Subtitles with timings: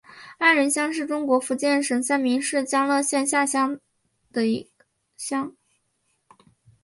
[0.39, 3.69] 安仁乡是中国福建省三明市将乐县下辖
[4.31, 4.83] 的一个
[5.15, 5.55] 乡。